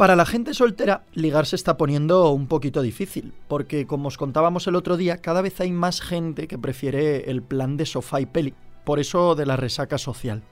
Para 0.00 0.16
la 0.16 0.24
gente 0.24 0.54
soltera, 0.54 1.04
ligar 1.12 1.44
se 1.44 1.56
está 1.56 1.76
poniendo 1.76 2.30
un 2.30 2.46
poquito 2.46 2.80
difícil, 2.80 3.34
porque 3.48 3.86
como 3.86 4.08
os 4.08 4.16
contábamos 4.16 4.66
el 4.66 4.74
otro 4.74 4.96
día, 4.96 5.18
cada 5.18 5.42
vez 5.42 5.60
hay 5.60 5.72
más 5.72 6.00
gente 6.00 6.48
que 6.48 6.56
prefiere 6.56 7.30
el 7.30 7.42
plan 7.42 7.76
de 7.76 7.84
sofá 7.84 8.18
y 8.22 8.24
peli, 8.24 8.54
por 8.86 8.98
eso 8.98 9.34
de 9.34 9.44
la 9.44 9.56
resaca 9.56 9.98
social. 9.98 10.42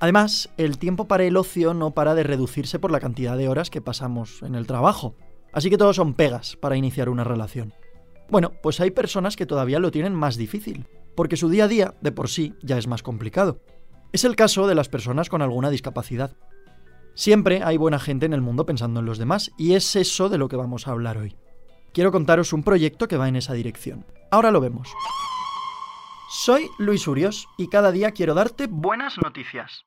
Además, 0.00 0.50
el 0.58 0.76
tiempo 0.76 1.08
para 1.08 1.24
el 1.24 1.38
ocio 1.38 1.72
no 1.72 1.92
para 1.92 2.14
de 2.14 2.24
reducirse 2.24 2.78
por 2.78 2.90
la 2.90 3.00
cantidad 3.00 3.38
de 3.38 3.48
horas 3.48 3.70
que 3.70 3.80
pasamos 3.80 4.42
en 4.42 4.54
el 4.54 4.66
trabajo, 4.66 5.14
así 5.54 5.70
que 5.70 5.78
todos 5.78 5.96
son 5.96 6.12
pegas 6.12 6.56
para 6.56 6.76
iniciar 6.76 7.08
una 7.08 7.24
relación. 7.24 7.72
Bueno, 8.28 8.52
pues 8.62 8.80
hay 8.80 8.90
personas 8.90 9.34
que 9.34 9.46
todavía 9.46 9.78
lo 9.78 9.92
tienen 9.92 10.12
más 10.12 10.36
difícil, 10.36 10.86
porque 11.16 11.38
su 11.38 11.48
día 11.48 11.64
a 11.64 11.68
día, 11.68 11.94
de 12.02 12.12
por 12.12 12.28
sí, 12.28 12.52
ya 12.62 12.76
es 12.76 12.86
más 12.86 13.02
complicado. 13.02 13.60
Es 14.14 14.22
el 14.22 14.36
caso 14.36 14.68
de 14.68 14.76
las 14.76 14.88
personas 14.88 15.28
con 15.28 15.42
alguna 15.42 15.70
discapacidad. 15.70 16.36
Siempre 17.14 17.64
hay 17.64 17.76
buena 17.76 17.98
gente 17.98 18.26
en 18.26 18.32
el 18.32 18.42
mundo 18.42 18.64
pensando 18.64 19.00
en 19.00 19.06
los 19.06 19.18
demás, 19.18 19.50
y 19.58 19.74
es 19.74 19.96
eso 19.96 20.28
de 20.28 20.38
lo 20.38 20.46
que 20.48 20.54
vamos 20.54 20.86
a 20.86 20.92
hablar 20.92 21.18
hoy. 21.18 21.36
Quiero 21.92 22.12
contaros 22.12 22.52
un 22.52 22.62
proyecto 22.62 23.08
que 23.08 23.16
va 23.16 23.26
en 23.26 23.34
esa 23.34 23.54
dirección. 23.54 24.06
Ahora 24.30 24.52
lo 24.52 24.60
vemos. 24.60 24.88
Soy 26.30 26.70
Luis 26.78 27.08
Urios 27.08 27.48
y 27.58 27.66
cada 27.66 27.90
día 27.90 28.12
quiero 28.12 28.34
darte 28.34 28.68
buenas 28.68 29.18
noticias. 29.18 29.82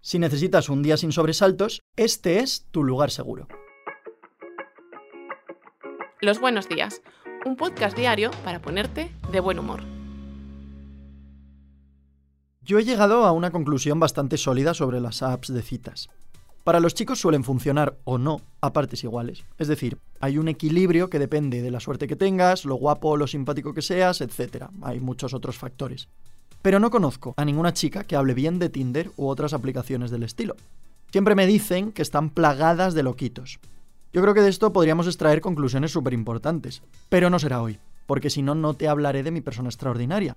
Si 0.00 0.18
necesitas 0.18 0.68
un 0.68 0.82
día 0.82 0.96
sin 0.96 1.12
sobresaltos, 1.12 1.80
este 1.94 2.40
es 2.40 2.66
tu 2.72 2.82
lugar 2.82 3.12
seguro. 3.12 3.46
Los 6.20 6.40
buenos 6.40 6.68
días, 6.68 7.00
un 7.44 7.54
podcast 7.54 7.96
diario 7.96 8.32
para 8.42 8.60
ponerte 8.60 9.12
de 9.30 9.38
buen 9.38 9.60
humor. 9.60 9.97
Yo 12.68 12.78
he 12.78 12.84
llegado 12.84 13.24
a 13.24 13.32
una 13.32 13.50
conclusión 13.50 13.98
bastante 13.98 14.36
sólida 14.36 14.74
sobre 14.74 15.00
las 15.00 15.22
apps 15.22 15.50
de 15.50 15.62
citas. 15.62 16.10
Para 16.64 16.80
los 16.80 16.92
chicos 16.92 17.18
suelen 17.18 17.42
funcionar 17.42 17.96
o 18.04 18.18
no 18.18 18.42
a 18.60 18.74
partes 18.74 19.02
iguales. 19.04 19.42
Es 19.56 19.68
decir, 19.68 19.96
hay 20.20 20.36
un 20.36 20.48
equilibrio 20.48 21.08
que 21.08 21.18
depende 21.18 21.62
de 21.62 21.70
la 21.70 21.80
suerte 21.80 22.06
que 22.06 22.14
tengas, 22.14 22.66
lo 22.66 22.74
guapo 22.74 23.08
o 23.08 23.16
lo 23.16 23.26
simpático 23.26 23.72
que 23.72 23.80
seas, 23.80 24.20
etc. 24.20 24.66
Hay 24.82 25.00
muchos 25.00 25.32
otros 25.32 25.56
factores. 25.56 26.08
Pero 26.60 26.78
no 26.78 26.90
conozco 26.90 27.32
a 27.38 27.46
ninguna 27.46 27.72
chica 27.72 28.04
que 28.04 28.16
hable 28.16 28.34
bien 28.34 28.58
de 28.58 28.68
Tinder 28.68 29.10
u 29.16 29.28
otras 29.28 29.54
aplicaciones 29.54 30.10
del 30.10 30.24
estilo. 30.24 30.54
Siempre 31.10 31.34
me 31.34 31.46
dicen 31.46 31.90
que 31.90 32.02
están 32.02 32.28
plagadas 32.28 32.92
de 32.92 33.02
loquitos. 33.02 33.60
Yo 34.12 34.20
creo 34.20 34.34
que 34.34 34.42
de 34.42 34.50
esto 34.50 34.74
podríamos 34.74 35.06
extraer 35.06 35.40
conclusiones 35.40 35.92
súper 35.92 36.12
importantes, 36.12 36.82
pero 37.08 37.30
no 37.30 37.38
será 37.38 37.62
hoy, 37.62 37.78
porque 38.04 38.28
si 38.28 38.42
no, 38.42 38.54
no 38.54 38.74
te 38.74 38.88
hablaré 38.88 39.22
de 39.22 39.30
mi 39.30 39.40
persona 39.40 39.70
extraordinaria, 39.70 40.36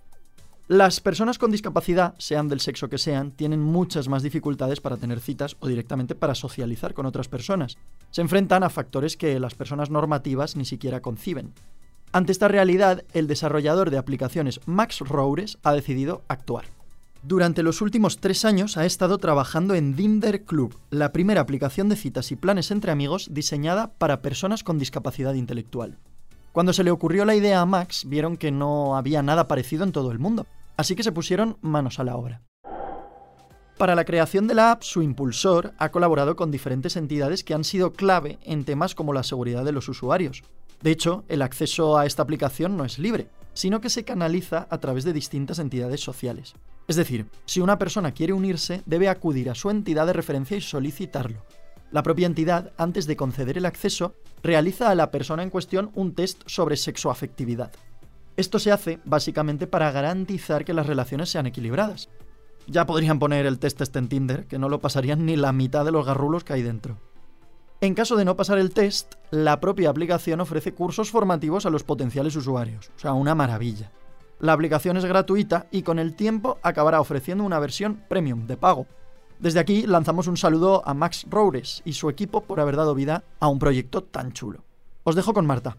las 0.71 1.01
personas 1.01 1.37
con 1.37 1.51
discapacidad, 1.51 2.15
sean 2.17 2.47
del 2.47 2.61
sexo 2.61 2.87
que 2.87 2.97
sean, 2.97 3.31
tienen 3.31 3.59
muchas 3.61 4.07
más 4.07 4.23
dificultades 4.23 4.79
para 4.79 4.95
tener 4.95 5.19
citas 5.19 5.57
o 5.59 5.67
directamente 5.67 6.15
para 6.15 6.33
socializar 6.33 6.93
con 6.93 7.05
otras 7.05 7.27
personas. 7.27 7.77
Se 8.09 8.21
enfrentan 8.21 8.63
a 8.63 8.69
factores 8.69 9.17
que 9.17 9.37
las 9.41 9.53
personas 9.53 9.89
normativas 9.89 10.55
ni 10.55 10.63
siquiera 10.63 11.01
conciben. 11.01 11.51
Ante 12.13 12.31
esta 12.31 12.47
realidad, 12.47 13.03
el 13.11 13.27
desarrollador 13.27 13.89
de 13.89 13.97
aplicaciones 13.97 14.61
Max 14.65 14.99
Roures 14.99 15.57
ha 15.61 15.73
decidido 15.73 16.21
actuar. 16.29 16.63
Durante 17.21 17.63
los 17.63 17.81
últimos 17.81 18.19
tres 18.19 18.45
años 18.45 18.77
ha 18.77 18.85
estado 18.85 19.17
trabajando 19.17 19.75
en 19.75 19.97
Dinder 19.97 20.45
Club, 20.45 20.77
la 20.89 21.11
primera 21.11 21.41
aplicación 21.41 21.89
de 21.89 21.97
citas 21.97 22.31
y 22.31 22.37
planes 22.37 22.71
entre 22.71 22.93
amigos 22.93 23.27
diseñada 23.33 23.91
para 23.97 24.21
personas 24.21 24.63
con 24.63 24.79
discapacidad 24.79 25.33
intelectual. 25.33 25.97
Cuando 26.53 26.71
se 26.71 26.85
le 26.85 26.91
ocurrió 26.91 27.25
la 27.25 27.35
idea 27.35 27.59
a 27.59 27.65
Max, 27.65 28.05
vieron 28.07 28.37
que 28.37 28.51
no 28.51 28.95
había 28.95 29.21
nada 29.21 29.47
parecido 29.49 29.83
en 29.83 29.91
todo 29.91 30.11
el 30.11 30.19
mundo, 30.19 30.47
así 30.81 30.95
que 30.95 31.03
se 31.03 31.11
pusieron 31.11 31.57
manos 31.61 31.99
a 31.99 32.03
la 32.03 32.17
obra. 32.17 32.41
Para 33.77 33.95
la 33.95 34.03
creación 34.03 34.47
de 34.47 34.55
la 34.55 34.71
app, 34.71 34.81
su 34.81 35.01
impulsor 35.01 35.73
ha 35.77 35.89
colaborado 35.89 36.35
con 36.35 36.51
diferentes 36.51 36.95
entidades 36.95 37.43
que 37.43 37.53
han 37.53 37.63
sido 37.63 37.93
clave 37.93 38.39
en 38.43 38.65
temas 38.65 38.95
como 38.95 39.13
la 39.13 39.23
seguridad 39.23 39.63
de 39.63 39.71
los 39.71 39.89
usuarios. 39.89 40.43
De 40.81 40.91
hecho, 40.91 41.23
el 41.27 41.43
acceso 41.43 41.97
a 41.97 42.05
esta 42.07 42.23
aplicación 42.23 42.77
no 42.77 42.83
es 42.83 42.97
libre, 42.97 43.27
sino 43.53 43.79
que 43.79 43.89
se 43.91 44.03
canaliza 44.03 44.67
a 44.69 44.79
través 44.79 45.03
de 45.03 45.13
distintas 45.13 45.59
entidades 45.59 46.01
sociales. 46.01 46.55
Es 46.87 46.95
decir, 46.95 47.27
si 47.45 47.61
una 47.61 47.77
persona 47.77 48.11
quiere 48.11 48.33
unirse, 48.33 48.81
debe 48.87 49.07
acudir 49.07 49.51
a 49.51 49.55
su 49.55 49.69
entidad 49.69 50.07
de 50.07 50.13
referencia 50.13 50.57
y 50.57 50.61
solicitarlo. 50.61 51.45
La 51.91 52.01
propia 52.01 52.25
entidad, 52.25 52.71
antes 52.77 53.05
de 53.05 53.15
conceder 53.15 53.57
el 53.57 53.67
acceso, 53.67 54.15
realiza 54.41 54.89
a 54.89 54.95
la 54.95 55.11
persona 55.11 55.43
en 55.43 55.51
cuestión 55.51 55.91
un 55.93 56.15
test 56.15 56.41
sobre 56.47 56.75
sexoafectividad. 56.75 57.71
Esto 58.37 58.59
se 58.59 58.71
hace 58.71 58.99
básicamente 59.05 59.67
para 59.67 59.91
garantizar 59.91 60.65
que 60.65 60.73
las 60.73 60.87
relaciones 60.87 61.29
sean 61.29 61.47
equilibradas. 61.47 62.09
Ya 62.67 62.85
podrían 62.85 63.19
poner 63.19 63.45
el 63.45 63.59
test 63.59 63.81
este 63.81 63.99
en 63.99 64.07
Tinder, 64.07 64.47
que 64.47 64.59
no 64.59 64.69
lo 64.69 64.79
pasarían 64.79 65.25
ni 65.25 65.35
la 65.35 65.51
mitad 65.51 65.85
de 65.85 65.91
los 65.91 66.05
garrulos 66.05 66.43
que 66.43 66.53
hay 66.53 66.61
dentro. 66.61 66.97
En 67.81 67.95
caso 67.95 68.15
de 68.15 68.25
no 68.25 68.35
pasar 68.35 68.59
el 68.59 68.73
test, 68.73 69.15
la 69.31 69.59
propia 69.59 69.89
aplicación 69.89 70.39
ofrece 70.39 70.73
cursos 70.73 71.09
formativos 71.09 71.65
a 71.65 71.71
los 71.71 71.83
potenciales 71.83 72.35
usuarios, 72.35 72.91
o 72.95 72.99
sea, 72.99 73.13
una 73.13 73.33
maravilla. 73.33 73.91
La 74.39 74.53
aplicación 74.53 74.97
es 74.97 75.05
gratuita 75.05 75.67
y 75.71 75.81
con 75.81 75.97
el 75.97 76.15
tiempo 76.15 76.59
acabará 76.61 77.01
ofreciendo 77.01 77.43
una 77.43 77.59
versión 77.59 78.03
premium 78.07 78.45
de 78.45 78.57
pago, 78.57 78.85
desde 79.41 79.59
aquí 79.59 79.87
lanzamos 79.87 80.27
un 80.27 80.37
saludo 80.37 80.83
a 80.85 80.93
Max 80.93 81.25
Roures 81.27 81.81
y 81.83 81.93
su 81.93 82.11
equipo 82.11 82.41
por 82.41 82.59
haber 82.59 82.75
dado 82.75 82.93
vida 82.93 83.23
a 83.39 83.47
un 83.47 83.57
proyecto 83.57 84.03
tan 84.03 84.33
chulo. 84.33 84.63
Os 85.03 85.15
dejo 85.15 85.33
con 85.33 85.47
Marta. 85.47 85.77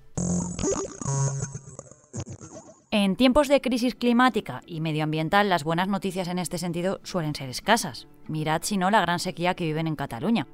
En 2.95 3.17
tiempos 3.17 3.49
de 3.49 3.63
crisis 3.63 3.95
climática 3.95 4.61
y 4.67 4.83
medioambiental, 4.83 5.49
las 5.49 5.65
buenas 5.65 5.89
noticias 5.89 6.29
en 6.29 6.39
este 6.39 6.59
sentido 6.59 7.01
suelen 7.05 7.35
ser 7.35 7.49
escasas. 7.49 8.07
Mirad 8.29 8.61
si 8.65 8.77
no 8.77 8.91
la 8.91 9.01
gran 9.01 9.19
sequía 9.19 9.55
que 9.55 9.65
viven 9.65 9.87
en 9.87 9.97
Cataluña. 9.97 10.47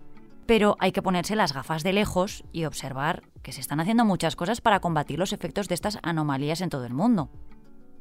Pero 0.47 0.76
hay 0.78 0.93
que 0.93 1.03
ponerse 1.03 1.34
las 1.34 1.53
gafas 1.53 1.82
de 1.82 1.93
lejos 1.93 2.44
y 2.53 2.65
observar 2.65 3.25
que 3.43 3.50
se 3.50 3.60
están 3.60 3.81
haciendo 3.81 4.04
muchas 4.04 4.37
cosas 4.37 4.60
para 4.60 4.78
combatir 4.78 5.19
los 5.19 5.32
efectos 5.32 5.66
de 5.66 5.75
estas 5.75 5.99
anomalías 6.04 6.60
en 6.60 6.71
todo 6.71 6.84
el 6.84 6.94
mundo. 6.94 7.28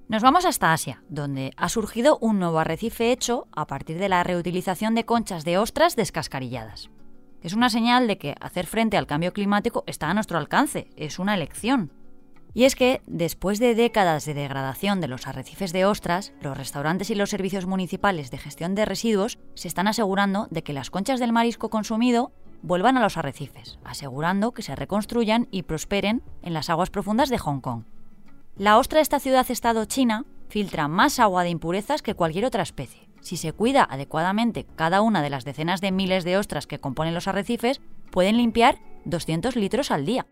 Nos 0.07 0.21
vamos 0.21 0.45
hasta 0.45 0.71
Asia, 0.71 1.01
donde 1.09 1.51
ha 1.57 1.67
surgido 1.67 2.19
un 2.21 2.37
nuevo 2.37 2.59
arrecife 2.59 3.11
hecho 3.11 3.47
a 3.53 3.65
partir 3.65 3.97
de 3.97 4.07
la 4.07 4.23
reutilización 4.23 4.93
de 4.93 5.03
conchas 5.03 5.45
de 5.45 5.57
ostras 5.57 5.95
descascarilladas. 5.95 6.91
Es 7.41 7.53
una 7.53 7.71
señal 7.71 8.05
de 8.05 8.19
que 8.19 8.35
hacer 8.39 8.67
frente 8.67 8.97
al 8.97 9.07
cambio 9.07 9.33
climático 9.33 9.83
está 9.87 10.11
a 10.11 10.13
nuestro 10.13 10.37
alcance, 10.37 10.91
es 10.95 11.17
una 11.17 11.33
elección. 11.33 11.91
Y 12.53 12.63
es 12.63 12.75
que, 12.75 13.02
después 13.06 13.59
de 13.59 13.75
décadas 13.75 14.25
de 14.25 14.34
degradación 14.34 15.00
de 15.00 15.08
los 15.08 15.28
arrecifes 15.28 15.74
de 15.74 15.85
ostras, 15.85 16.34
los 16.41 16.58
restaurantes 16.58 17.09
y 17.09 17.16
los 17.16 17.30
servicios 17.30 17.66
municipales 17.66 18.31
de 18.31 18.38
gestión 18.38 18.74
de 18.74 18.85
residuos 18.85 19.38
se 19.53 19.68
están 19.68 19.88
asegurando 19.88 20.47
de 20.50 20.63
que 20.63 20.74
las 20.74 20.90
conchas 20.90 21.19
del 21.19 21.34
marisco 21.34 21.69
consumido 21.69 22.31
vuelvan 22.62 22.97
a 22.97 23.02
los 23.02 23.18
arrecifes, 23.18 23.80
asegurando 23.84 24.53
que 24.53 24.63
se 24.63 24.75
reconstruyan 24.75 25.47
y 25.52 25.63
prosperen 25.63 26.24
en 26.41 26.53
las 26.53 26.69
aguas 26.69 26.90
profundas 26.90 27.30
de 27.30 27.38
Hong 27.38 27.62
Kong. 27.62 27.84
La 28.58 28.79
ostra 28.79 28.97
de 28.97 29.03
esta 29.03 29.19
ciudad-estado 29.19 29.85
china 29.85 30.25
filtra 30.50 30.88
más 30.88 31.19
agua 31.19 31.44
de 31.44 31.50
impurezas 31.50 32.02
que 32.02 32.16
cualquier 32.16 32.46
otra 32.46 32.64
especie. 32.64 33.08
Si 33.22 33.38
se 33.38 33.53
cuida 33.53 33.88
adecuadamente 33.88 34.66
cada 34.75 35.02
una 35.02 35.22
de 35.22 35.29
las 35.29 35.46
decenas 35.46 35.81
de 35.81 35.91
miles 35.91 36.24
de 36.24 36.38
ostras 36.38 36.66
que 36.66 36.79
componen 36.79 37.14
los 37.14 37.28
arrecifes, 37.28 37.81
pueden 38.09 38.38
limpiar 38.38 38.79
200 39.06 39.56
litros 39.56 39.91
al 39.91 40.06
día. 40.06 40.25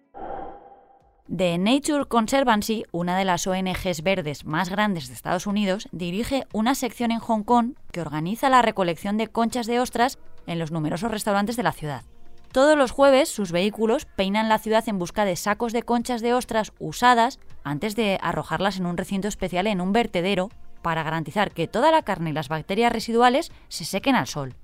The 1.33 1.57
Nature 1.57 2.05
Conservancy, 2.05 2.85
una 2.91 3.17
de 3.17 3.25
las 3.25 3.47
ONGs 3.47 4.03
verdes 4.03 4.45
más 4.45 4.69
grandes 4.69 5.07
de 5.07 5.15
Estados 5.15 5.47
Unidos, 5.47 5.87
dirige 5.91 6.45
una 6.53 6.75
sección 6.75 7.11
en 7.11 7.17
Hong 7.17 7.41
Kong 7.41 7.73
que 7.91 8.01
organiza 8.01 8.47
la 8.51 8.61
recolección 8.61 9.17
de 9.17 9.27
conchas 9.27 9.65
de 9.65 9.79
ostras 9.79 10.19
en 10.45 10.59
los 10.59 10.69
numerosos 10.69 11.09
restaurantes 11.09 11.55
de 11.55 11.63
la 11.63 11.71
ciudad. 11.71 12.03
Todos 12.51 12.77
los 12.77 12.91
jueves 12.91 13.27
sus 13.27 13.51
vehículos 13.51 14.05
peinan 14.05 14.49
la 14.49 14.59
ciudad 14.59 14.87
en 14.87 14.99
busca 14.99 15.25
de 15.25 15.35
sacos 15.35 15.73
de 15.73 15.81
conchas 15.81 16.21
de 16.21 16.35
ostras 16.35 16.73
usadas 16.77 17.39
antes 17.63 17.95
de 17.95 18.19
arrojarlas 18.21 18.77
en 18.77 18.85
un 18.85 18.95
recinto 18.95 19.27
especial 19.27 19.65
en 19.65 19.81
un 19.81 19.93
vertedero 19.93 20.49
para 20.83 21.01
garantizar 21.01 21.51
que 21.51 21.67
toda 21.67 21.89
la 21.89 22.03
carne 22.03 22.29
y 22.29 22.33
las 22.33 22.49
bacterias 22.49 22.93
residuales 22.93 23.51
se 23.67 23.83
sequen 23.83 24.15
al 24.15 24.27
sol. 24.27 24.55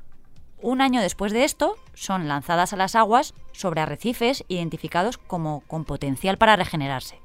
Un 0.62 0.82
año 0.82 1.02
después 1.02 1.34
de 1.34 1.44
esto, 1.44 1.76
son 1.94 2.28
lanzadas 2.28 2.74
a 2.74 2.78
las 2.78 2.96
aguas 2.96 3.34
sobre 3.52 3.82
arrecifes 3.82 4.44
identificados 4.48 5.18
como 5.18 5.62
con 5.68 5.86
potencial 5.86 6.38
para 6.38 6.56
regenerarse. 6.56 7.20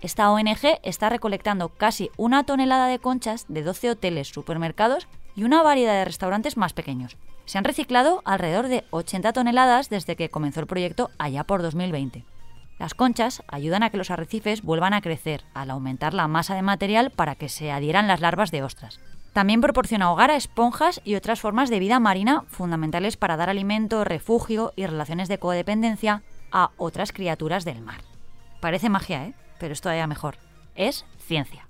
Esta 0.00 0.30
ONG 0.30 0.78
está 0.82 1.08
recolectando 1.08 1.70
casi 1.70 2.10
una 2.16 2.44
tonelada 2.44 2.86
de 2.86 2.98
conchas 2.98 3.46
de 3.48 3.62
12 3.62 3.90
hoteles, 3.90 4.28
supermercados 4.28 5.08
y 5.34 5.44
una 5.44 5.62
variedad 5.62 5.94
de 5.94 6.04
restaurantes 6.04 6.56
más 6.56 6.72
pequeños, 6.72 7.16
se 7.48 7.56
han 7.56 7.64
reciclado 7.64 8.20
alrededor 8.26 8.68
de 8.68 8.84
80 8.90 9.32
toneladas 9.32 9.88
desde 9.88 10.16
que 10.16 10.28
comenzó 10.28 10.60
el 10.60 10.66
proyecto 10.66 11.10
allá 11.18 11.44
por 11.44 11.62
2020. 11.62 12.26
Las 12.78 12.92
conchas 12.92 13.42
ayudan 13.48 13.82
a 13.82 13.88
que 13.88 13.96
los 13.96 14.10
arrecifes 14.10 14.60
vuelvan 14.60 14.92
a 14.92 15.00
crecer 15.00 15.44
al 15.54 15.70
aumentar 15.70 16.12
la 16.12 16.28
masa 16.28 16.54
de 16.54 16.60
material 16.60 17.10
para 17.10 17.36
que 17.36 17.48
se 17.48 17.72
adhieran 17.72 18.06
las 18.06 18.20
larvas 18.20 18.50
de 18.50 18.62
ostras. 18.62 19.00
También 19.38 19.60
proporciona 19.60 20.10
hogar 20.10 20.32
a 20.32 20.36
esponjas 20.36 21.00
y 21.04 21.14
otras 21.14 21.40
formas 21.40 21.70
de 21.70 21.78
vida 21.78 22.00
marina 22.00 22.42
fundamentales 22.48 23.16
para 23.16 23.36
dar 23.36 23.48
alimento, 23.48 24.02
refugio 24.02 24.72
y 24.74 24.84
relaciones 24.84 25.28
de 25.28 25.38
codependencia 25.38 26.24
a 26.50 26.72
otras 26.76 27.12
criaturas 27.12 27.64
del 27.64 27.80
mar. 27.80 28.00
Parece 28.58 28.88
magia, 28.88 29.26
¿eh? 29.26 29.34
Pero 29.60 29.74
es 29.74 29.80
todavía 29.80 30.08
mejor. 30.08 30.38
Es 30.74 31.04
ciencia. 31.18 31.64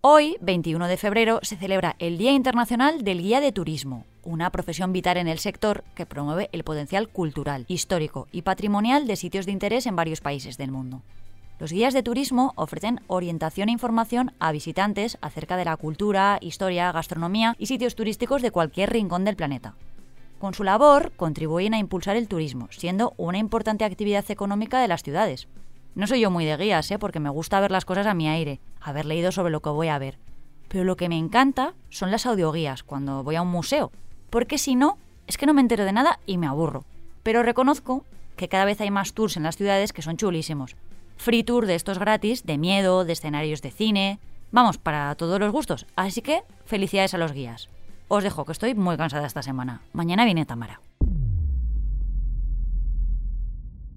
Hoy, 0.00 0.36
21 0.40 0.88
de 0.88 0.96
febrero, 0.96 1.38
se 1.42 1.56
celebra 1.56 1.94
el 2.00 2.18
Día 2.18 2.32
Internacional 2.32 3.04
del 3.04 3.22
Guía 3.22 3.40
de 3.40 3.52
Turismo, 3.52 4.04
una 4.24 4.50
profesión 4.50 4.92
vital 4.92 5.16
en 5.16 5.28
el 5.28 5.38
sector 5.38 5.84
que 5.94 6.06
promueve 6.06 6.48
el 6.50 6.64
potencial 6.64 7.08
cultural, 7.08 7.66
histórico 7.68 8.26
y 8.32 8.42
patrimonial 8.42 9.06
de 9.06 9.14
sitios 9.14 9.46
de 9.46 9.52
interés 9.52 9.86
en 9.86 9.94
varios 9.94 10.20
países 10.20 10.58
del 10.58 10.72
mundo. 10.72 11.02
Los 11.58 11.72
guías 11.72 11.94
de 11.94 12.02
turismo 12.02 12.52
ofrecen 12.56 13.00
orientación 13.06 13.68
e 13.68 13.72
información 13.72 14.32
a 14.40 14.52
visitantes 14.52 15.18
acerca 15.20 15.56
de 15.56 15.64
la 15.64 15.76
cultura, 15.76 16.38
historia, 16.40 16.90
gastronomía 16.90 17.54
y 17.58 17.66
sitios 17.66 17.94
turísticos 17.94 18.42
de 18.42 18.50
cualquier 18.50 18.90
rincón 18.90 19.24
del 19.24 19.36
planeta. 19.36 19.74
Con 20.40 20.54
su 20.54 20.64
labor 20.64 21.12
contribuyen 21.14 21.74
a 21.74 21.78
impulsar 21.78 22.16
el 22.16 22.26
turismo, 22.26 22.66
siendo 22.70 23.14
una 23.16 23.38
importante 23.38 23.84
actividad 23.84 24.28
económica 24.28 24.80
de 24.80 24.88
las 24.88 25.04
ciudades. 25.04 25.46
No 25.94 26.06
soy 26.06 26.20
yo 26.20 26.30
muy 26.32 26.44
de 26.44 26.56
guías, 26.56 26.90
¿eh? 26.90 26.98
porque 26.98 27.20
me 27.20 27.30
gusta 27.30 27.60
ver 27.60 27.70
las 27.70 27.84
cosas 27.84 28.06
a 28.06 28.14
mi 28.14 28.28
aire, 28.28 28.60
haber 28.80 29.06
leído 29.06 29.30
sobre 29.30 29.52
lo 29.52 29.60
que 29.60 29.70
voy 29.70 29.86
a 29.86 29.98
ver. 29.98 30.18
Pero 30.66 30.82
lo 30.82 30.96
que 30.96 31.08
me 31.08 31.18
encanta 31.18 31.74
son 31.90 32.10
las 32.10 32.26
audioguías 32.26 32.82
cuando 32.82 33.22
voy 33.22 33.36
a 33.36 33.42
un 33.42 33.52
museo, 33.52 33.92
porque 34.30 34.58
si 34.58 34.74
no, 34.74 34.98
es 35.26 35.36
que 35.36 35.46
no 35.46 35.54
me 35.54 35.60
entero 35.60 35.84
de 35.84 35.92
nada 35.92 36.18
y 36.26 36.38
me 36.38 36.46
aburro. 36.46 36.86
Pero 37.22 37.42
reconozco 37.42 38.04
que 38.36 38.48
cada 38.48 38.64
vez 38.64 38.80
hay 38.80 38.90
más 38.90 39.12
tours 39.12 39.36
en 39.36 39.44
las 39.44 39.56
ciudades 39.56 39.92
que 39.92 40.02
son 40.02 40.16
chulísimos. 40.16 40.74
Free 41.16 41.44
tour 41.44 41.66
de 41.66 41.74
estos 41.74 41.98
gratis, 41.98 42.44
de 42.44 42.58
miedo, 42.58 43.04
de 43.04 43.12
escenarios 43.12 43.62
de 43.62 43.70
cine. 43.70 44.18
Vamos, 44.50 44.78
para 44.78 45.14
todos 45.14 45.38
los 45.40 45.52
gustos. 45.52 45.86
Así 45.96 46.22
que 46.22 46.42
felicidades 46.64 47.14
a 47.14 47.18
los 47.18 47.32
guías. 47.32 47.68
Os 48.08 48.22
dejo 48.22 48.44
que 48.44 48.52
estoy 48.52 48.74
muy 48.74 48.96
cansada 48.96 49.26
esta 49.26 49.42
semana. 49.42 49.82
Mañana 49.92 50.24
viene 50.24 50.44
Tamara. 50.44 50.80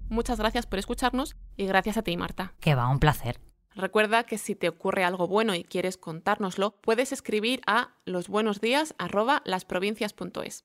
Muchas 0.08 0.38
gracias 0.38 0.66
por 0.66 0.78
escucharnos 0.78 1.36
y 1.56 1.66
gracias 1.66 1.96
a 1.96 2.02
ti, 2.02 2.16
Marta. 2.16 2.54
Que 2.60 2.74
va, 2.74 2.88
un 2.88 3.00
placer. 3.00 3.40
Recuerda 3.74 4.24
que 4.24 4.38
si 4.38 4.54
te 4.54 4.70
ocurre 4.70 5.04
algo 5.04 5.28
bueno 5.28 5.54
y 5.54 5.64
quieres 5.64 5.98
contárnoslo, 5.98 6.80
puedes 6.80 7.12
escribir 7.12 7.60
a 7.66 7.90
losbuenosdías@lasprovincias.es. 8.06 10.64